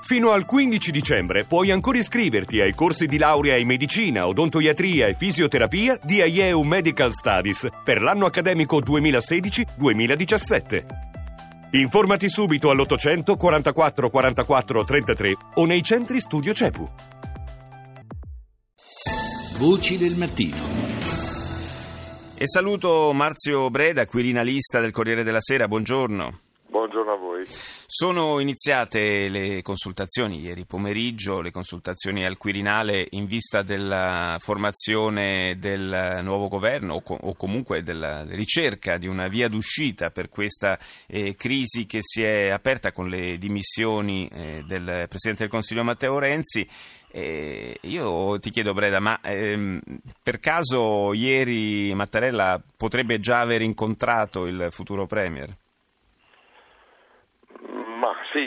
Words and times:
Fino 0.00 0.30
al 0.30 0.46
15 0.46 0.90
dicembre 0.90 1.44
puoi 1.44 1.70
ancora 1.70 1.98
iscriverti 1.98 2.60
ai 2.60 2.74
corsi 2.74 3.06
di 3.06 3.18
laurea 3.18 3.56
in 3.56 3.66
medicina, 3.66 4.26
odontoiatria 4.26 5.06
e 5.06 5.14
fisioterapia 5.14 5.98
di 6.02 6.22
IEU 6.22 6.62
Medical 6.62 7.12
Studies 7.12 7.68
per 7.84 8.00
l'anno 8.00 8.24
accademico 8.26 8.80
2016-2017. 8.80 10.84
Informati 11.72 12.30
subito 12.30 12.70
all'800 12.70 13.36
44 13.36 14.08
44 14.08 14.84
33 14.84 15.36
o 15.56 15.66
nei 15.66 15.82
centri 15.82 16.20
studio 16.20 16.54
CEPU. 16.54 16.88
Voci 19.58 19.98
del 19.98 20.14
mattino. 20.16 20.56
E 22.38 22.46
saluto 22.46 23.12
Marzio 23.12 23.68
Breda, 23.68 24.06
quirinalista 24.06 24.80
del 24.80 24.92
Corriere 24.92 25.24
della 25.24 25.40
Sera. 25.40 25.66
Buongiorno. 25.66 26.38
Buongiorno 26.68 27.12
a 27.12 27.16
voi. 27.16 27.27
Sono 27.86 28.38
iniziate 28.40 29.28
le 29.28 29.62
consultazioni 29.62 30.40
ieri 30.40 30.64
pomeriggio, 30.66 31.40
le 31.40 31.50
consultazioni 31.50 32.24
al 32.24 32.36
Quirinale 32.36 33.06
in 33.10 33.26
vista 33.26 33.62
della 33.62 34.36
formazione 34.40 35.56
del 35.58 36.20
nuovo 36.22 36.48
governo 36.48 36.94
o, 36.94 37.02
co- 37.02 37.18
o 37.20 37.34
comunque 37.34 37.82
della 37.82 38.24
ricerca 38.24 38.98
di 38.98 39.06
una 39.06 39.28
via 39.28 39.48
d'uscita 39.48 40.10
per 40.10 40.28
questa 40.28 40.78
eh, 41.06 41.34
crisi 41.34 41.86
che 41.86 42.00
si 42.02 42.22
è 42.22 42.50
aperta 42.50 42.92
con 42.92 43.08
le 43.08 43.38
dimissioni 43.38 44.28
eh, 44.28 44.62
del 44.66 45.06
Presidente 45.08 45.42
del 45.42 45.50
Consiglio 45.50 45.84
Matteo 45.84 46.18
Renzi. 46.18 46.68
Eh, 47.10 47.78
io 47.82 48.38
ti 48.38 48.50
chiedo 48.50 48.74
Breda, 48.74 49.00
ma 49.00 49.20
ehm, 49.22 49.80
per 50.22 50.40
caso 50.40 51.14
ieri 51.14 51.94
Mattarella 51.94 52.62
potrebbe 52.76 53.18
già 53.18 53.40
aver 53.40 53.62
incontrato 53.62 54.46
il 54.46 54.68
futuro 54.70 55.06
Premier? 55.06 55.56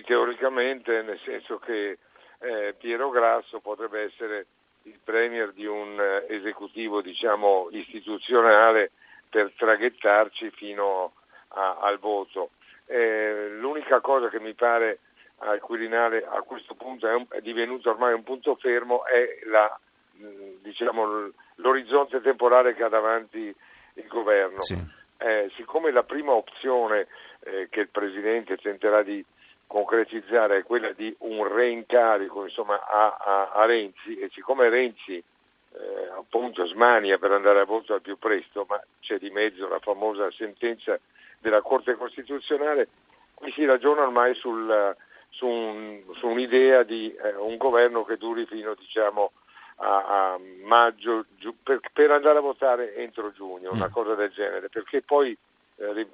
Sì, 0.02 0.04
teoricamente, 0.04 1.02
nel 1.04 1.20
senso 1.24 1.60
che 1.60 1.98
eh, 2.40 2.74
Piero 2.78 3.10
Grasso 3.10 3.60
potrebbe 3.60 4.02
essere 4.02 4.48
il 4.84 5.00
premier 5.04 5.52
di 5.52 5.66
un 5.66 6.00
eh, 6.00 6.26
esecutivo, 6.34 7.02
diciamo, 7.02 7.68
istituzionale 7.72 8.92
per 9.30 9.52
traghettarci 9.56 10.50
fino 10.52 11.14
a, 11.50 11.78
al 11.82 12.00
voto. 12.00 12.52
Eh, 12.88 13.50
l'unica 13.60 14.02
cosa 14.02 14.30
che 14.30 14.40
mi 14.40 14.54
pare 14.54 15.00
al 15.40 15.60
Quirinale 15.60 16.26
a 16.26 16.42
questo 16.42 16.74
punto 16.74 17.08
è, 17.08 17.14
un, 17.14 17.26
è 17.30 17.42
divenuto 17.42 17.90
ormai 17.90 18.14
un 18.14 18.24
punto 18.24 18.56
fermo 18.56 19.06
è 19.06 19.40
la, 19.46 19.80
mh, 20.14 20.62
diciamo, 20.62 21.32
l'orizzonte 21.56 22.22
temporale 22.22 22.74
che 22.74 22.84
ha 22.84 22.90
davanti 22.90 23.54
il 23.94 24.08
governo. 24.08 24.64
Sì. 24.64 24.78
Eh, 25.18 25.52
siccome 25.56 25.92
la 25.92 26.04
prima 26.04 26.32
opzione 26.32 27.08
eh, 27.42 27.68
che 27.70 27.82
il 27.82 27.90
Presidente 27.90 28.58
tenterà 28.58 29.04
di 29.04 29.24
concretizzare 29.72 30.58
è 30.58 30.64
quella 30.64 30.92
di 30.92 31.16
un 31.20 31.48
reincarico 31.48 32.44
insomma, 32.44 32.86
a, 32.86 33.16
a, 33.18 33.52
a 33.54 33.66
Renzi. 33.66 34.20
E 34.20 34.30
siccome 34.34 34.68
Renzi 34.68 35.16
eh, 35.16 36.10
appunto 36.18 36.66
smania 36.66 37.18
per 37.18 37.32
andare 37.32 37.62
a 37.62 37.66
voto 37.66 37.94
al 37.94 38.02
più 38.02 38.18
presto, 38.18 38.66
ma 38.68 38.82
c'è 39.00 39.18
di 39.18 39.30
mezzo 39.30 39.70
la 39.70 39.80
famosa 39.80 40.30
sentenza 40.32 41.00
della 41.40 41.62
Corte 41.62 41.96
Costituzionale, 41.96 42.90
qui 43.34 43.50
si 43.54 43.64
ragiona 43.64 44.02
ormai 44.02 44.36
sul, 44.36 44.94
su, 45.30 45.48
un, 45.48 46.02
su, 46.16 46.28
un'idea 46.28 46.84
di 46.84 47.16
eh, 47.16 47.36
un 47.36 47.56
governo 47.56 48.04
che 48.04 48.18
duri 48.18 48.46
fino 48.46 48.76
diciamo, 48.76 49.32
a, 49.78 50.34
a 50.34 50.40
maggio 50.64 51.28
giu, 51.38 51.56
per, 51.64 51.80
per, 51.94 52.12
andare 52.12 52.40
a 52.40 52.42
votare 52.42 52.94
entro 52.96 53.32
giugno, 53.32 53.72
una 53.72 53.88
cosa 53.88 54.16
del 54.16 54.32
genere, 54.32 54.68
perché 54.68 55.02
poi 55.02 55.36
eh, 55.78 56.08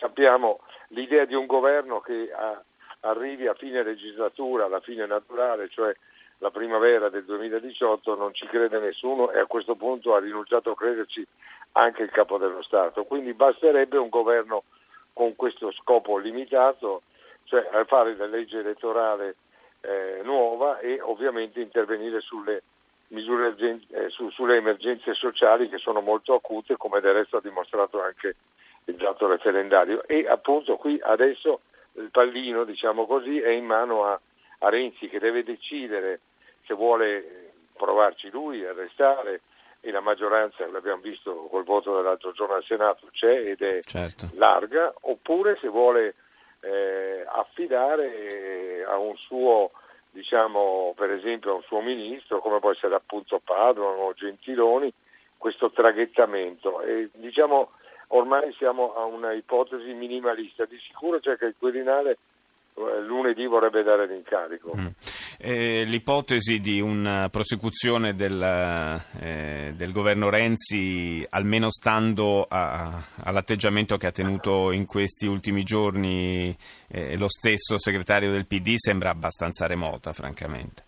sappiamo 0.00 0.60
l'idea 0.88 1.26
di 1.26 1.34
un 1.34 1.44
governo 1.44 2.00
che 2.00 2.32
ha, 2.32 2.60
arrivi 3.02 3.46
a 3.46 3.54
fine 3.54 3.82
legislatura, 3.82 4.64
alla 4.64 4.80
fine 4.80 5.06
naturale, 5.06 5.68
cioè 5.68 5.94
la 6.38 6.50
primavera 6.50 7.08
del 7.08 7.24
2018, 7.24 8.16
non 8.16 8.34
ci 8.34 8.46
crede 8.46 8.78
nessuno 8.78 9.30
e 9.30 9.38
a 9.38 9.46
questo 9.46 9.76
punto 9.76 10.14
ha 10.14 10.18
rinunciato 10.18 10.72
a 10.72 10.76
crederci 10.76 11.26
anche 11.72 12.02
il 12.02 12.10
capo 12.10 12.38
dello 12.38 12.62
Stato. 12.62 13.04
Quindi 13.04 13.32
basterebbe 13.32 13.96
un 13.96 14.08
governo 14.08 14.64
con 15.12 15.36
questo 15.36 15.70
scopo 15.72 16.18
limitato, 16.18 17.02
cioè 17.44 17.68
fare 17.86 18.16
la 18.16 18.26
legge 18.26 18.58
elettorale 18.58 19.36
eh, 19.80 20.20
nuova 20.24 20.78
e 20.78 21.00
ovviamente 21.00 21.60
intervenire 21.60 22.20
sulle 22.20 22.62
misure 23.08 23.54
eh, 23.58 24.08
su, 24.08 24.30
sulle 24.30 24.56
emergenze 24.56 25.14
sociali 25.14 25.68
che 25.68 25.78
sono 25.78 26.00
molto 26.00 26.34
acute, 26.34 26.76
come 26.76 27.00
del 27.00 27.12
resto 27.12 27.36
ha 27.36 27.40
dimostrato 27.40 28.02
anche 28.02 28.36
il 28.86 28.96
dato 28.96 29.28
referendario. 29.28 30.02
E 30.06 30.26
appunto 30.28 30.76
qui 30.76 30.98
adesso 31.02 31.60
il 31.94 32.10
pallino, 32.10 32.64
diciamo 32.64 33.06
così, 33.06 33.38
è 33.38 33.50
in 33.50 33.64
mano 33.64 34.04
a, 34.04 34.18
a 34.58 34.68
Renzi 34.68 35.08
che 35.08 35.18
deve 35.18 35.42
decidere 35.42 36.20
se 36.66 36.74
vuole 36.74 37.52
provarci 37.76 38.30
lui 38.30 38.64
a 38.64 38.72
restare 38.72 39.42
e 39.80 39.90
la 39.90 40.00
maggioranza, 40.00 40.64
l'abbiamo 40.68 41.02
visto 41.02 41.48
col 41.50 41.64
voto 41.64 41.96
dell'altro 41.96 42.30
giorno 42.32 42.54
al 42.54 42.64
Senato, 42.64 43.08
c'è 43.10 43.50
ed 43.50 43.62
è 43.62 43.80
certo. 43.82 44.28
larga, 44.34 44.94
oppure 45.00 45.58
se 45.60 45.66
vuole 45.66 46.14
eh, 46.60 47.24
affidare 47.26 48.84
a 48.86 48.96
un 48.96 49.16
suo, 49.16 49.72
diciamo, 50.10 50.94
per 50.96 51.10
esempio 51.10 51.50
a 51.50 51.54
un 51.54 51.62
suo 51.62 51.80
ministro, 51.80 52.38
come 52.38 52.60
può 52.60 52.70
essere 52.70 52.94
appunto 52.94 53.40
Padoan 53.42 53.98
o 53.98 54.14
Gentiloni, 54.14 54.92
questo 55.36 55.72
traghettamento. 55.72 56.80
E, 56.82 57.10
diciamo, 57.14 57.72
ormai 58.12 58.52
siamo 58.54 58.94
a 58.94 59.04
una 59.04 59.32
ipotesi 59.32 59.92
minimalista, 59.92 60.64
di 60.64 60.78
sicuro 60.78 61.18
c'è 61.20 61.36
che 61.36 61.46
il 61.46 61.54
Quirinale 61.58 62.18
eh, 62.74 63.00
lunedì 63.00 63.46
vorrebbe 63.46 63.82
dare 63.82 64.06
l'incarico. 64.06 64.74
Mm. 64.76 64.86
Eh, 65.38 65.84
l'ipotesi 65.84 66.58
di 66.58 66.80
una 66.80 67.28
prosecuzione 67.30 68.14
del, 68.14 68.40
eh, 69.20 69.72
del, 69.74 69.92
governo 69.92 70.30
Renzi, 70.30 71.26
almeno 71.28 71.70
stando 71.70 72.46
a, 72.48 73.02
all'atteggiamento 73.24 73.96
che 73.96 74.06
ha 74.06 74.12
tenuto 74.12 74.72
in 74.72 74.86
questi 74.86 75.26
ultimi 75.26 75.62
giorni 75.64 76.56
eh, 76.88 77.16
lo 77.18 77.28
stesso 77.28 77.78
segretario 77.78 78.30
del 78.30 78.46
PD, 78.46 78.74
sembra 78.76 79.10
abbastanza 79.10 79.66
remota, 79.66 80.12
francamente. 80.12 80.84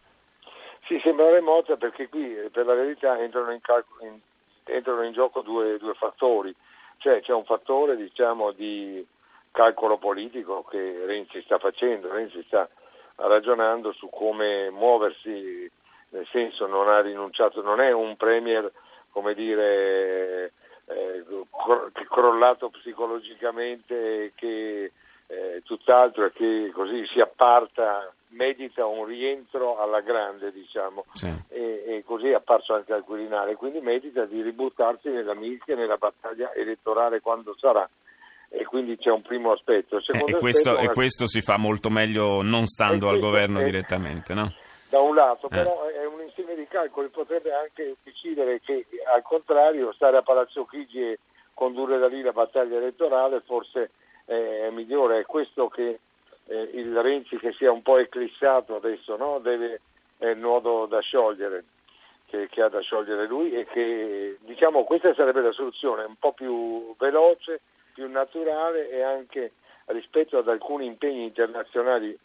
Sì, 0.87 1.01
sembra 1.03 1.31
remota 1.31 1.77
perché 1.77 2.09
qui 2.09 2.37
eh, 2.37 2.51
per 2.51 2.67
la 2.67 2.75
verità 2.75 3.19
entrano 3.19 3.51
in, 3.51 3.61
calcolo, 3.63 4.05
in, 4.07 4.19
entrano 4.65 5.03
in 5.03 5.13
gioco 5.13 5.41
due, 5.41 5.79
due 5.79 5.95
fattori 5.95 6.55
cioè 6.99 7.21
c'è 7.21 7.33
un 7.33 7.45
fattore 7.45 7.97
diciamo, 7.97 8.53
di 8.53 9.07
calcolo 9.51 9.99
politico 9.99 10.65
che 10.65 11.05
Renzi 11.07 11.43
sta 11.43 11.59
facendo, 11.59 12.13
Renzi 12.13 12.43
sta 12.47 12.69
ragionando 13.17 13.93
su 13.93 14.09
come 14.11 14.71
muoversi, 14.71 15.71
nel 16.11 16.27
senso 16.31 16.67
non 16.67 16.89
ha 16.89 17.01
rinunciato, 17.01 17.63
non 17.63 17.81
è 17.81 17.93
un 17.93 18.17
premier 18.17 18.71
come 19.11 19.35
dire 19.35 20.53
eh, 20.87 21.25
crollato 22.09 22.71
psicologicamente 22.71 24.33
che 24.35 24.93
eh, 25.27 25.63
tutt'altro 25.65 26.27
e 26.27 26.33
che 26.33 26.71
così 26.75 27.07
si 27.07 27.21
apparta, 27.21 28.13
medita 28.35 28.85
un 28.87 29.05
rientro 29.05 29.79
alla 29.79 30.01
grande, 30.01 30.53
diciamo, 30.53 31.05
sì. 31.13 31.33
e, 31.49 31.85
e, 31.87 32.05
così 32.05 32.29
è 32.29 32.35
apparso 32.35 32.75
anche 32.75 32.93
al 32.93 33.05
Quirinale, 33.05 33.55
quindi 33.57 33.81
medita 33.81 34.25
di 34.25 34.43
ributtarsi 34.43 35.09
nella 35.09 35.35
mischia, 35.35 35.75
nella 35.75 35.97
battaglia 35.97 36.53
elettorale 36.55 37.21
quando 37.21 37.57
sarà. 37.59 37.89
E 38.51 38.65
quindi 38.67 38.97
c'è 38.99 39.11
un 39.11 39.23
primo 39.23 39.51
aspetto. 39.51 39.97
Eh, 39.97 40.25
e, 40.27 40.37
questo, 40.37 40.71
aspetto, 40.71 40.91
e 40.91 40.95
questo 40.95 41.27
si 41.27 41.41
fa 41.41 41.57
molto 41.57 41.91
meglio 41.91 42.43
non 42.43 42.67
stando 42.67 43.09
al 43.09 43.19
governo 43.19 43.61
è, 43.61 43.65
direttamente, 43.65 44.33
no? 44.33 44.53
Da 44.89 45.01
un 45.01 45.15
lato, 45.15 45.47
eh. 45.47 45.51
però 45.51 45.83
è 45.85 46.07
un 46.07 46.23
insieme 46.23 46.55
di 46.55 46.67
calcoli, 46.69 47.09
potrebbe 47.09 47.53
anche 47.53 47.97
decidere 48.05 48.61
che 48.61 48.87
al 49.13 49.23
contrario 49.23 49.93
stare 49.93 50.19
a 50.19 50.23
Palazzo 50.23 50.67
Chigi 50.67 51.01
e 51.01 51.19
condurre 51.53 51.99
da 51.99 52.07
lì 52.07 52.23
la 52.23 52.33
battaglia 52.33 52.77
elettorale 52.77 53.43
forse 53.45 53.91
è 54.25 54.71
migliore, 54.71 55.21
è 55.21 55.27
questo 55.27 55.69
che 55.69 55.99
eh, 56.47 56.71
il 56.75 57.01
Renzi 57.01 57.37
che 57.37 57.53
si 57.53 57.65
è 57.65 57.69
un 57.69 57.83
po' 57.83 57.99
eclissato 57.99 58.77
adesso, 58.77 59.17
no? 59.17 59.39
Deve, 59.39 59.81
è 60.19 60.27
il 60.29 60.39
nodo 60.39 60.87
da 60.87 61.01
sciogliere, 61.01 61.65
che, 62.27 62.49
che, 62.49 62.63
ha 62.63 62.69
da 62.69 62.81
sciogliere 62.81 63.27
lui 63.27 63.53
e 63.53 63.65
che 63.67 64.39
diciamo 64.41 64.85
questa 64.85 65.15
sarebbe 65.15 65.41
la 65.41 65.53
soluzione, 65.53 66.05
un 66.05 66.17
po' 66.19 66.33
più 66.33 66.95
veloce, 66.99 67.61
più 67.93 68.09
naturale 68.11 68.91
e 68.91 69.03
anche 69.03 69.53
rispetto 69.87 70.39
ad 70.39 70.49
alcuni 70.49 70.87
impegni 70.87 71.25
internazionali 71.25 72.17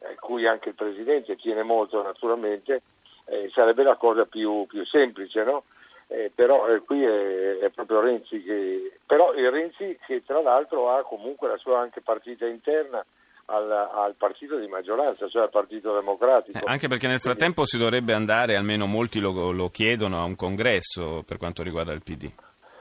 a 0.00 0.14
cui 0.18 0.46
anche 0.46 0.70
il 0.70 0.74
Presidente 0.74 1.36
tiene 1.36 1.62
molto 1.62 2.02
naturalmente, 2.02 2.82
eh, 3.26 3.50
sarebbe 3.54 3.84
la 3.84 3.96
cosa 3.96 4.24
più, 4.24 4.66
più 4.66 4.84
semplice, 4.84 5.44
no? 5.44 5.64
eh, 6.12 6.30
però 6.34 6.68
eh, 6.68 6.80
qui 6.80 7.02
è, 7.02 7.58
è, 7.58 7.70
proprio 7.70 8.00
Renzi 8.00 8.42
che 8.42 8.92
però 9.06 9.32
il 9.32 9.50
Renzi 9.50 9.98
che 10.06 10.22
tra 10.24 10.42
l'altro 10.42 10.90
ha 10.90 11.02
comunque 11.02 11.48
la 11.48 11.56
sua 11.56 11.80
anche 11.80 12.02
partita 12.02 12.46
interna 12.46 13.04
al, 13.46 13.70
al 13.70 14.14
partito 14.16 14.58
di 14.58 14.66
maggioranza, 14.68 15.28
cioè 15.28 15.42
al 15.42 15.50
Partito 15.50 15.92
Democratico. 15.94 16.58
Eh, 16.58 16.62
anche 16.64 16.88
perché 16.88 17.08
nel 17.08 17.20
frattempo 17.20 17.64
si 17.64 17.78
dovrebbe 17.78 18.12
andare, 18.12 18.56
almeno 18.56 18.86
molti 18.86 19.20
lo, 19.20 19.50
lo, 19.50 19.68
chiedono, 19.68 20.20
a 20.20 20.24
un 20.24 20.36
congresso 20.36 21.22
per 21.26 21.38
quanto 21.38 21.62
riguarda 21.62 21.92
il 21.92 22.02
PD. 22.02 22.30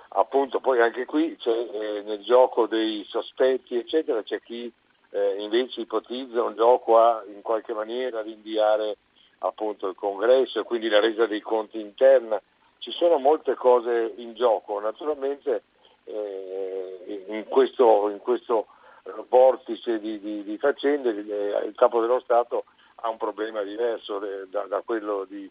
Appunto, 0.09 0.59
poi 0.59 0.81
anche 0.81 1.05
qui 1.05 1.35
c'è 1.37 1.49
eh, 1.49 2.01
nel 2.03 2.21
gioco 2.23 2.67
dei 2.67 3.05
sospetti, 3.07 3.77
eccetera, 3.77 4.21
c'è 4.23 4.41
chi 4.41 4.71
eh, 5.11 5.35
invece 5.39 5.81
ipotizza 5.81 6.43
un 6.43 6.55
gioco 6.55 6.99
a 6.99 7.23
in 7.33 7.41
qualche 7.41 7.73
maniera 7.73 8.21
rinviare 8.21 8.97
appunto 9.39 9.87
il 9.87 9.95
congresso 9.95 10.59
e 10.59 10.63
quindi 10.63 10.89
la 10.89 10.99
resa 10.99 11.25
dei 11.25 11.41
conti 11.41 11.79
interna. 11.79 12.41
Ci 12.79 12.91
sono 12.91 13.19
molte 13.19 13.55
cose 13.55 14.13
in 14.17 14.33
gioco, 14.33 14.79
naturalmente 14.79 15.63
eh, 16.05 17.25
in 17.27 17.45
questo, 17.47 18.09
in 18.09 18.19
questo 18.19 18.67
vortice 19.29 19.99
di, 19.99 20.19
di, 20.19 20.43
di 20.43 20.57
faccende 20.57 21.09
eh, 21.09 21.65
il 21.65 21.73
capo 21.75 22.01
dello 22.01 22.19
Stato 22.19 22.65
ha 23.03 23.09
un 23.09 23.17
problema 23.17 23.61
diverso 23.63 24.19
da, 24.49 24.65
da 24.67 24.81
quello 24.85 25.25
di 25.27 25.49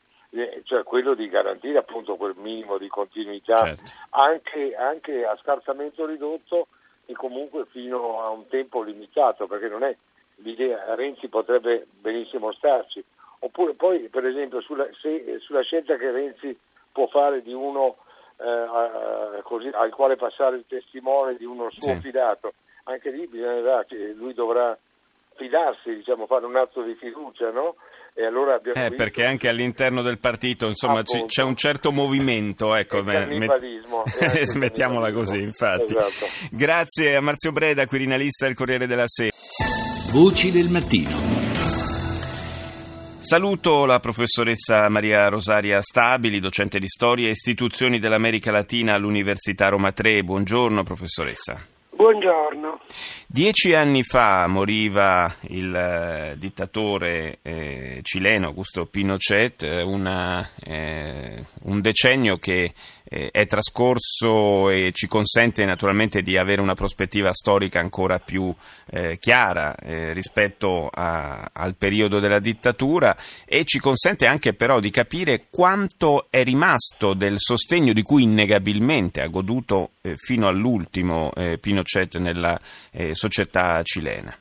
cioè 0.62 0.84
quello 0.84 1.14
di 1.14 1.28
garantire 1.28 1.78
appunto 1.78 2.14
quel 2.14 2.34
minimo 2.36 2.78
di 2.78 2.86
continuità 2.86 3.56
certo. 3.56 3.82
anche, 4.10 4.76
anche, 4.76 5.24
a 5.24 5.36
scarsamente 5.42 6.06
ridotto 6.06 6.68
e 7.06 7.14
comunque 7.14 7.66
fino 7.66 8.22
a 8.22 8.28
un 8.28 8.46
tempo 8.46 8.82
limitato 8.82 9.48
perché 9.48 9.66
non 9.66 9.82
è 9.82 9.94
l'idea 10.36 10.94
Renzi 10.94 11.26
potrebbe 11.26 11.88
benissimo 12.00 12.52
starci 12.52 13.02
oppure 13.40 13.74
poi 13.74 14.08
per 14.08 14.24
esempio 14.24 14.60
sulla, 14.60 14.86
se, 15.00 15.38
sulla 15.40 15.62
scelta 15.62 15.96
che 15.96 16.12
Renzi 16.12 16.56
può 16.92 17.08
fare 17.08 17.42
di 17.42 17.52
uno 17.52 17.96
eh, 18.36 19.42
così, 19.42 19.68
al 19.72 19.90
quale 19.90 20.14
passare 20.14 20.56
il 20.56 20.64
testimone 20.68 21.36
di 21.36 21.44
uno 21.44 21.70
suo 21.70 21.94
sì. 21.94 22.00
fidato 22.00 22.54
anche 22.84 23.10
lì 23.10 23.26
bisognerà 23.26 23.84
che 23.84 24.12
lui 24.16 24.34
dovrà 24.34 24.76
fidarsi, 25.36 25.94
diciamo, 25.94 26.26
fare 26.26 26.46
un 26.46 26.56
atto 26.56 26.82
di 26.82 26.94
fiducia, 26.94 27.50
no? 27.50 27.76
E 28.12 28.24
allora 28.24 28.54
abbiamo 28.54 28.78
eh, 28.78 28.88
visto... 28.88 28.96
perché 28.96 29.24
anche 29.24 29.48
all'interno 29.48 30.02
del 30.02 30.18
partito 30.18 30.66
insomma 30.66 31.02
c- 31.04 31.26
c'è 31.26 31.44
un 31.44 31.54
certo 31.54 31.92
movimento 31.92 32.74
ecco, 32.74 33.02
met... 33.04 33.86
smettiamola 34.42 35.12
così 35.12 35.40
infatti 35.40 35.96
esatto. 35.96 36.26
grazie 36.50 37.14
a 37.14 37.20
Marzio 37.20 37.52
Breda 37.52 37.86
Quirinalista 37.86 38.46
del 38.46 38.56
Corriere 38.56 38.88
della 38.88 39.06
Sera 39.06 39.30
Voci 40.10 40.50
del 40.50 40.68
mattino 40.70 41.40
Saluto 43.22 43.84
la 43.84 44.00
professoressa 44.00 44.88
Maria 44.88 45.28
Rosaria 45.28 45.80
Stabili, 45.80 46.40
docente 46.40 46.80
di 46.80 46.88
storia 46.88 47.28
e 47.28 47.30
istituzioni 47.30 48.00
dell'America 48.00 48.50
Latina 48.50 48.94
all'Università 48.94 49.68
Roma 49.68 49.92
3. 49.92 50.24
Buongiorno 50.24 50.82
professoressa. 50.82 51.79
Buongiorno. 52.00 52.78
Dieci 53.28 53.74
anni 53.74 54.02
fa 54.02 54.46
moriva 54.46 55.30
il 55.48 55.74
eh, 55.74 56.34
dittatore 56.38 57.40
eh, 57.42 58.00
cileno 58.02 58.46
Augusto 58.46 58.86
Pinochet, 58.86 59.62
eh, 59.64 59.82
una, 59.82 60.48
eh, 60.64 61.44
un 61.64 61.80
decennio 61.82 62.38
che 62.38 62.72
è 63.10 63.46
trascorso 63.46 64.70
e 64.70 64.92
ci 64.92 65.08
consente 65.08 65.64
naturalmente 65.64 66.22
di 66.22 66.36
avere 66.36 66.60
una 66.60 66.74
prospettiva 66.74 67.32
storica 67.32 67.80
ancora 67.80 68.20
più 68.20 68.54
eh, 68.90 69.18
chiara 69.18 69.74
rispetto 70.12 70.88
a, 70.92 71.50
al 71.52 71.74
periodo 71.76 72.20
della 72.20 72.38
dittatura 72.38 73.16
e 73.44 73.64
ci 73.64 73.80
consente 73.80 74.26
anche 74.26 74.54
però 74.54 74.78
di 74.78 74.90
capire 74.90 75.46
quanto 75.50 76.26
è 76.30 76.44
rimasto 76.44 77.14
del 77.14 77.34
sostegno 77.38 77.92
di 77.92 78.02
cui 78.02 78.22
innegabilmente 78.22 79.20
ha 79.20 79.26
goduto 79.26 79.90
fino 80.16 80.46
all'ultimo 80.46 81.32
Pinochet 81.60 81.80
Pinochet 81.80 82.16
nella 82.16 82.58
eh, 82.92 83.14
società 83.14 83.82
cilena? 83.82 84.34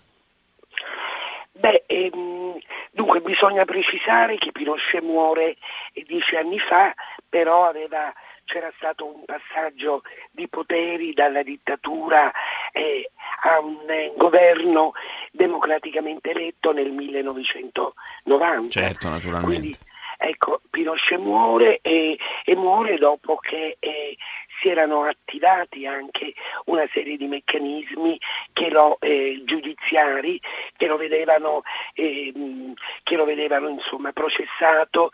Beh, 1.51 1.83
ehm, 1.87 2.57
dunque 2.91 3.21
bisogna 3.21 3.65
precisare 3.65 4.37
che 4.37 4.51
Pinochet 4.51 5.01
muore 5.01 5.57
dieci 5.93 6.35
anni 6.35 6.59
fa, 6.59 6.93
però 7.27 7.67
aveva, 7.67 8.13
c'era 8.49 8.71
stato 8.77 9.05
un 9.05 9.23
passaggio 9.25 10.01
di 10.31 10.47
poteri 10.47 11.13
dalla 11.13 11.43
dittatura 11.43 12.31
eh, 12.71 13.11
a 13.43 13.59
un 13.59 13.87
eh, 13.87 14.11
governo 14.17 14.93
democraticamente 15.31 16.31
eletto 16.31 16.71
nel 16.71 16.91
1990. 16.91 18.69
Certo, 18.69 19.07
naturalmente. 19.07 19.45
Quindi, 19.45 19.77
ecco, 20.17 20.61
Pinochet 20.71 21.19
muore 21.19 21.77
e, 21.81 22.17
e 22.43 22.55
muore 22.55 22.97
dopo 22.97 23.35
che 23.35 23.77
eh, 23.79 24.17
si 24.59 24.69
erano 24.69 25.03
attivati 25.03 25.85
anche 25.85 26.33
una 26.65 26.87
serie 26.91 27.17
di 27.17 27.27
meccanismi 27.27 28.19
che 28.51 28.69
lo, 28.69 28.97
eh, 28.99 29.43
giudiziari 29.45 30.41
che 30.75 30.87
lo 30.87 30.97
vedevano, 30.97 31.61
eh, 31.93 32.33
che 33.03 33.15
lo 33.15 33.25
vedevano 33.25 33.69
insomma, 33.69 34.11
processato 34.11 35.11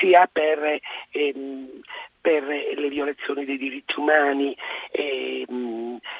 sia 0.00 0.26
per 0.32 0.80
ehm, 1.10 1.80
per 2.28 2.44
le 2.44 2.88
violazioni 2.90 3.46
dei 3.46 3.56
diritti 3.56 3.94
umani 3.98 4.54
eh, 4.90 5.46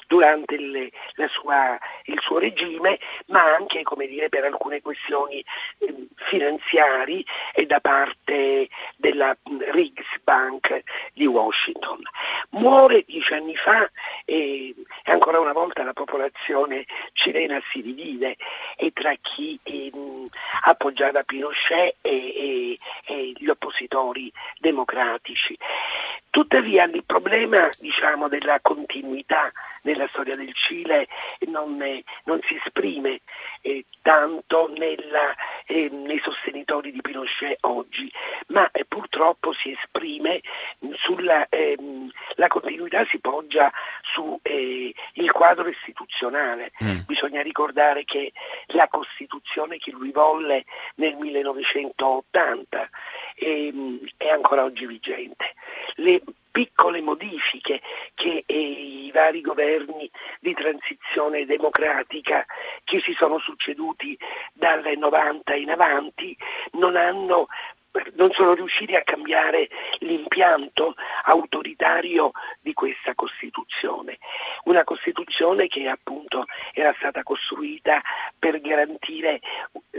durante 0.06 0.55
il, 0.55 0.90
sua, 1.28 1.78
il, 2.05 2.19
suo 2.20 2.38
regime, 2.38 2.99
ma 3.26 3.43
anche 3.55 3.82
dire, 4.06 4.31
per 4.31 4.44
alcune 4.44 4.81
questioni 4.81 5.44
eh, 5.81 6.06
finanziarie 6.31 7.25
e 7.52 7.66
da 7.66 7.81
parte 7.81 8.69
della 8.96 9.37
Riggs 9.72 10.06
Bank 10.25 10.82
di 11.12 11.26
Washington. 11.26 12.00
Muore 12.52 13.04
dieci 13.06 13.34
anni 13.34 13.54
fa 13.56 13.90
e 14.25 14.75
ancora 15.04 15.40
una 15.40 15.52
volta 15.52 15.82
la 15.84 15.93
popolazione 15.93 16.87
cilena 17.12 17.61
si 17.70 17.82
divide 17.82 18.37
e 18.76 18.93
tra 18.94 19.12
chi 19.20 19.61
eh, 19.62 19.93
appoggiava 20.64 21.22
Pinochet 21.22 21.96
e, 22.00 22.14
e, 22.14 22.78
e 23.04 23.32
gli 23.37 23.49
oppositori 23.49 24.32
democratici. 24.58 25.56
Tuttavia 26.38 26.85
il 26.85 27.02
problema 27.05 27.69
diciamo, 27.81 28.29
della 28.29 28.61
continuità 28.61 29.50
nella 29.82 30.06
storia 30.12 30.37
del 30.37 30.55
Cile 30.55 31.08
non, 31.49 31.76
non 32.25 32.40
si 32.46 32.55
esprime 32.55 33.23
eh, 33.61 33.85
tanto 34.02 34.70
nella, 34.76 35.35
eh, 35.67 35.88
nei 35.90 36.20
sostenitori 36.23 36.93
di 36.93 37.00
Pinochet 37.00 37.58
oggi, 37.62 38.08
ma 38.49 38.70
eh, 38.70 38.85
purtroppo 38.85 39.52
si 39.52 39.73
esprime 39.73 40.40
sulla 40.94 41.49
ehm, 41.49 42.08
la 42.37 42.46
continuità 42.46 43.05
si 43.11 43.19
poggia 43.19 43.73
sul 44.14 44.38
eh, 44.43 44.94
quadro 45.32 45.69
istituzionale. 45.69 46.70
Mm. 46.85 47.00
Bisogna 47.06 47.43
ricordare 47.43 48.05
che 48.05 48.32
la 48.67 48.87
Costituzione 48.87 49.79
che 49.79 49.90
lui 49.90 50.12
volle 50.12 50.67
nel 50.96 51.17
1980 51.17 52.88
ehm, 53.35 53.99
è 54.17 54.29
ancora 54.29 54.62
oggi 54.62 54.87
vigente. 54.87 55.55
Le 55.99 56.23
piccole 56.50 57.00
modifiche 57.00 57.81
che 58.15 58.43
eh, 58.45 58.55
i 58.55 59.11
vari 59.12 59.41
governi 59.41 60.11
di 60.41 60.55
transizione 60.55 61.47
democratica 61.47 62.45
che 62.83 63.00
si 63.00 63.12
sono 63.12 63.39
succeduti 63.39 64.19
dal 64.53 64.83
90 64.97 65.55
in 65.55 65.71
avanti 65.71 66.37
non 66.73 66.97
hanno 66.97 67.47
non 68.14 68.31
sono 68.33 68.55
riusciti 68.55 68.95
a 68.95 69.02
cambiare 69.02 69.69
l'impianto 69.99 70.95
autoritario 71.25 72.33
di 72.61 72.73
questa 72.73 73.14
Costituzione, 73.14 74.19
una 74.64 74.85
Costituzione 74.85 75.67
che 75.69 75.88
appunto 75.88 76.45
era 76.73 76.95
stata 76.99 77.23
costruita 77.23 78.00
per 78.38 78.61
garantire 78.61 79.40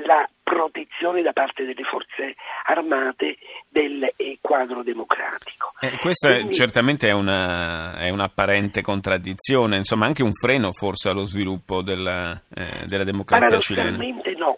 la 0.04 0.28
protezione 0.44 1.22
da 1.22 1.32
parte 1.32 1.64
delle 1.64 1.84
forze 1.84 2.36
armate 2.66 3.38
del 3.70 4.12
eh, 4.16 4.40
quadro 4.42 4.82
democratico. 4.82 5.72
Eh, 5.80 5.98
questa 6.00 6.34
Quindi, 6.34 6.54
certamente 6.54 7.08
è, 7.08 7.14
una, 7.14 7.98
è, 8.00 8.10
un'apparente 8.10 8.82
contraddizione, 8.82 9.76
insomma 9.76 10.08
anche 10.08 10.24
un 10.24 10.34
freno 10.34 10.72
forse 10.72 11.10
allo 11.10 11.26
sviluppo 11.26 11.84
della, 11.84 12.42
eh, 12.54 12.86
della 12.88 13.04
democrazia 13.04 13.60
cilena. 13.60 13.98
No. 14.38 14.58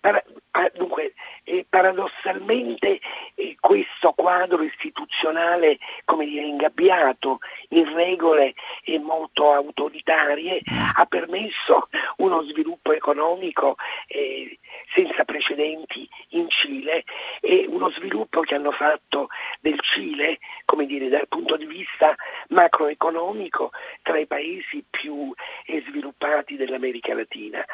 Para, 0.00 0.22
eh, 1.50 1.66
paradossalmente 1.68 3.00
questo 3.58 4.12
quadro 4.12 4.62
istituzionale 4.62 5.78
come 6.04 6.24
dire, 6.24 6.46
ingabbiato 6.46 7.38
in 7.70 7.92
regole 7.94 8.54
eh, 8.84 8.98
molto 8.98 9.52
autoritarie 9.52 10.60
ha 10.96 11.04
permesso 11.06 11.88
uno 12.16 12.42
sviluppo 12.42 12.92
economico 12.92 13.76
eh, 14.06 14.58
senza 14.94 15.24
precedenti 15.24 16.08
in 16.30 16.48
Cile 16.48 17.04
e 17.40 17.66
uno 17.68 17.90
sviluppo 17.90 18.40
che 18.40 18.54
hanno 18.54 18.72
fatto 18.72 19.28
del 19.60 19.78
Cile, 19.80 20.38
come 20.64 20.86
dire, 20.86 21.08
dal 21.08 21.28
punto 21.28 21.56
di 21.56 21.66
vista 21.66 22.14
macroeconomico, 22.48 23.70
tra 24.02 24.18
i 24.18 24.26
paesi 24.26 24.84
più 24.88 25.32
eh, 25.66 25.82
sviluppati 25.88 26.56
dell'America 26.56 27.14
Latina. 27.14 27.64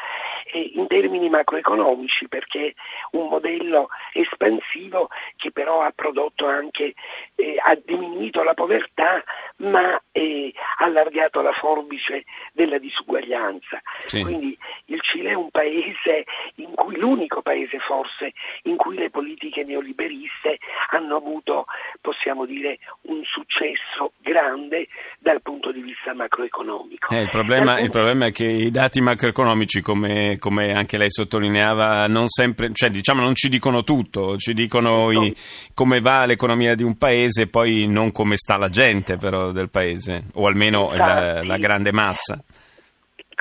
In 0.52 0.86
termini 0.86 1.28
macroeconomici, 1.28 2.28
perché 2.28 2.74
un 3.12 3.28
modello 3.28 3.88
espansivo 4.12 5.08
che 5.36 5.50
però 5.50 5.82
ha 5.82 5.92
prodotto 5.94 6.46
anche, 6.46 6.94
eh, 7.34 7.56
ha 7.62 7.76
diminuito 7.84 8.42
la 8.42 8.54
povertà, 8.54 9.22
ma 9.56 10.00
eh, 10.12 10.52
allargato 10.78 11.40
la 11.40 11.52
forbice 11.52 12.24
della 12.52 12.78
disuguaglianza. 12.78 13.80
Sì. 14.04 14.22
Quindi 14.22 14.56
il 14.86 15.00
Cile 15.02 15.30
è 15.30 15.34
un 15.34 15.50
paese 15.50 16.24
in 16.56 16.74
cui 16.74 16.96
l'unico 16.96 17.42
paese 17.42 17.78
forse 17.78 18.32
in 18.62 18.76
cui 18.76 18.96
le 18.96 19.10
politiche 19.10 19.64
neoliberiste 19.64 20.58
hanno 20.90 21.16
avuto, 21.16 21.66
possiamo 22.00 22.44
dire, 22.44 22.78
un 23.02 23.22
successo 23.24 24.12
grande 24.18 24.88
dal 25.18 25.42
punto 25.42 25.72
di 25.72 25.80
vista 25.80 26.14
macroeconomico. 26.14 27.14
Eh, 27.14 27.22
il, 27.22 27.28
problema, 27.28 27.78
il, 27.78 27.90
problema, 27.90 28.26
è 28.26 28.32
che 28.32 28.46
i 28.46 28.70
dati 28.70 29.00
macroeconomici, 29.00 29.80
come, 29.80 30.35
come, 30.38 30.56
come, 30.56 30.72
anche 30.72 30.96
lei 30.96 31.10
sottolineava, 31.10 32.06
non 32.06 32.28
sempre, 32.28 32.70
cioè 32.72 32.90
diciamo 32.90 33.20
non 33.20 33.34
ci 33.34 33.48
dicono 33.48 33.82
tutto, 33.82 34.36
ci 34.36 34.52
dicono 34.52 35.10
i, 35.10 35.34
come 35.74 36.00
va 36.00 36.24
l'economia 36.24 36.74
di 36.74 36.82
un 36.82 36.96
paese, 36.96 37.46
poi 37.46 37.86
non 37.86 38.12
come 38.12 38.36
sta 38.36 38.56
la 38.56 38.68
gente 38.68 39.16
però 39.16 39.52
del 39.52 39.70
paese, 39.70 40.24
o 40.34 40.46
almeno 40.46 40.92
la, 40.94 41.42
la 41.42 41.56
grande 41.56 41.92
massa 41.92 42.42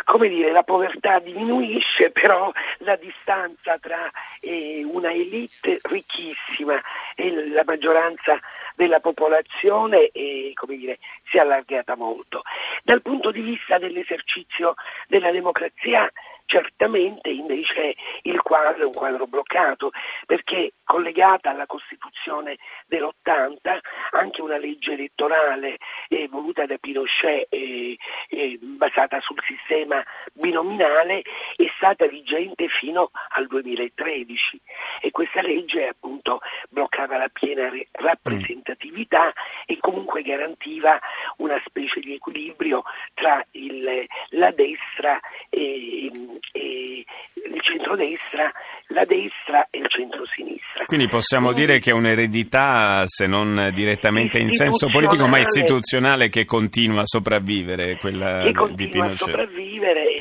come 0.03 0.27
dire, 0.27 0.51
la 0.51 0.63
povertà 0.63 1.19
diminuisce, 1.19 2.11
però 2.11 2.51
la 2.79 2.95
distanza 2.95 3.77
tra 3.79 4.11
eh, 4.39 4.83
una 4.85 5.11
elite 5.11 5.79
ricchissima 5.83 6.79
e 7.15 7.49
la 7.49 7.63
maggioranza 7.65 8.39
della 8.75 8.99
popolazione 8.99 10.09
eh, 10.11 10.53
dire, 10.67 10.99
si 11.29 11.37
è 11.37 11.39
allargata 11.39 11.95
molto. 11.95 12.43
Dal 12.83 13.01
punto 13.01 13.31
di 13.31 13.41
vista 13.41 13.77
dell'esercizio 13.77 14.75
della 15.07 15.31
democrazia 15.31 16.11
Certamente 16.55 17.29
invece 17.29 17.95
il 18.21 18.41
quadro 18.41 18.83
è 18.83 18.85
un 18.85 18.93
quadro 18.93 19.27
bloccato 19.27 19.91
perché 20.25 20.71
collegata 20.85 21.49
alla 21.49 21.65
Costituzione 21.65 22.55
dell'80 22.87 23.77
anche 24.11 24.41
una 24.41 24.57
legge 24.57 24.93
elettorale 24.93 25.75
eh, 26.07 26.29
voluta 26.29 26.65
da 26.65 26.77
Pinochet 26.77 27.47
eh, 27.49 27.97
eh, 28.29 28.57
basata 28.61 29.19
sul 29.19 29.43
sistema 29.45 30.01
binominale 30.31 31.23
è 31.57 31.69
stata 31.75 32.07
vigente 32.07 32.69
fino 32.69 33.11
al 33.31 33.47
2013 33.47 34.61
e 35.01 35.11
questa 35.11 35.41
legge 35.41 35.87
appunto 35.87 36.39
bloccava 36.69 37.17
la 37.17 37.29
piena 37.33 37.69
rappresentatività 37.91 39.33
e 39.65 39.77
comunque 39.79 40.21
garantiva 40.21 40.99
una 41.37 41.61
specie 41.65 41.99
di 41.99 42.13
equilibrio 42.13 42.83
tra 43.13 43.43
il, 43.51 44.05
la 44.29 44.51
destra 44.51 45.19
e, 45.49 46.11
e 46.51 47.05
il 47.45 47.61
centrodestra, 47.61 48.51
la 48.87 49.05
destra 49.05 49.67
e 49.69 49.79
il 49.79 49.87
centrosinistra. 49.89 50.85
Quindi 50.85 51.07
possiamo 51.07 51.51
Quindi, 51.51 51.65
dire 51.65 51.79
che 51.79 51.91
è 51.91 51.93
un'eredità, 51.93 53.03
se 53.05 53.27
non 53.27 53.71
direttamente 53.73 54.39
in 54.39 54.51
senso 54.51 54.87
politico, 54.87 55.27
ma 55.27 55.39
istituzionale 55.39 56.29
che 56.29 56.45
continua 56.45 57.01
a 57.01 57.05
sopravvivere, 57.05 57.97
quella 57.97 58.43
che 58.43 58.53
continua 58.53 59.11
a 59.11 59.15
sopravvivere. 59.15 60.14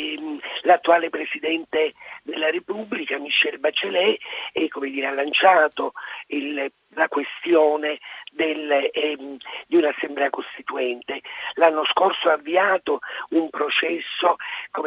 L'attuale 0.65 1.11
Presidente 1.11 1.95
della 2.23 2.51
Repubblica, 2.51 3.19
Michel 3.19 3.59
Bachelet, 3.59 4.21
è, 4.53 4.69
dire, 4.81 5.07
ha 5.07 5.13
lanciato 5.13 5.93
il, 6.29 6.71
la 6.91 7.09
questione 7.09 7.99
del, 8.33 8.91
ehm, 8.93 9.37
di 9.67 9.77
un'assemblea 9.77 10.31
costituente. 10.31 11.21
L'anno 11.55 11.85
scorso 11.87 12.29
ha 12.29 12.35
avviato 12.35 13.01
un 13.31 13.49
processo, 13.51 14.37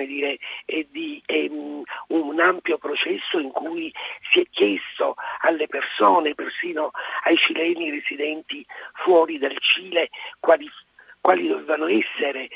dire, 0.06 0.38
eh, 0.66 0.88
di, 0.90 1.22
ehm, 1.26 1.84
un 2.08 2.40
ampio 2.40 2.78
processo 2.78 3.40
in 3.40 3.52
cui 3.52 3.94
si 4.32 4.42
è 4.42 4.46
chiesto 4.50 5.16
alle 5.42 5.68
persone, 5.68 6.36
persino 6.36 6.92
ai 7.24 7.38
cileni 7.38 7.90
residenti 7.92 8.66
fuori 8.94 9.38
dal 9.38 9.58
Cile, 9.60 10.10
quali 10.40 10.70
quali 11.28 11.46
dovevano 11.46 11.88
essere 11.88 12.48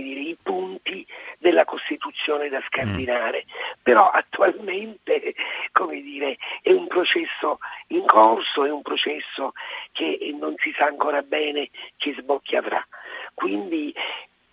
dire, 0.00 0.20
i 0.20 0.36
punti 0.42 1.06
della 1.38 1.64
Costituzione 1.64 2.48
da 2.48 2.60
scardinare. 2.66 3.44
Mm. 3.46 3.80
Però 3.84 4.10
attualmente 4.10 5.32
dire, 6.02 6.36
è 6.60 6.72
un 6.72 6.88
processo 6.88 7.58
in 7.88 8.04
corso, 8.04 8.64
è 8.64 8.70
un 8.72 8.82
processo 8.82 9.52
che 9.92 10.34
non 10.36 10.56
si 10.58 10.74
sa 10.76 10.86
ancora 10.86 11.22
bene 11.22 11.70
che 11.98 12.16
sbocchi 12.18 12.56
avrà. 12.56 12.84
Quindi 13.32 13.94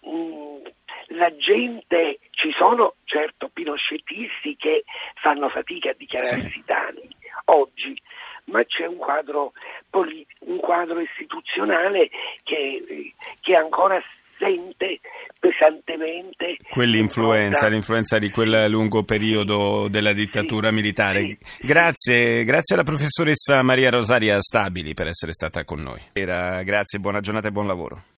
mh, 0.02 0.16
mm, 0.16 0.58
la 1.18 1.36
gente, 1.36 2.20
ci 2.30 2.54
sono 2.56 2.94
certo 3.06 3.50
pinochettisti 3.52 4.56
che 4.56 4.84
fanno 5.16 5.50
fatica 5.50 5.90
a 5.90 5.96
dichiararsi 5.98 6.48
sì. 6.48 6.64
tali 6.64 7.10
oggi, 7.46 8.00
ma 8.54 8.64
c'è 8.66 8.86
un 8.86 8.98
quadro, 8.98 9.52
un 9.90 10.60
quadro 10.60 11.00
istituzionale 11.00 12.10
che, 12.44 13.14
che 13.42 13.54
ancora 13.56 14.00
sente 14.38 15.00
pesantemente 15.40 16.58
quell'influenza, 16.70 17.68
l'influenza 17.68 18.20
di 18.20 18.30
quel 18.30 18.70
lungo 18.70 19.04
periodo 19.04 19.88
della 19.90 20.14
dittatura 20.14 20.70
sì, 20.70 20.76
militare. 20.76 21.22
Sì, 21.22 21.38
grazie, 21.66 22.44
grazie 22.44 22.76
alla 22.76 22.84
professoressa 22.84 23.64
Maria 23.64 23.90
Rosaria 23.90 24.40
Stabili 24.40 24.94
per 24.94 25.08
essere 25.08 25.34
stata 25.34 25.64
con 25.64 25.82
noi. 25.82 26.00
Era, 26.14 26.62
grazie, 26.62 27.00
buona 27.00 27.22
giornata 27.22 27.48
e 27.48 27.52
buon 27.52 27.68
lavoro. 27.68 28.04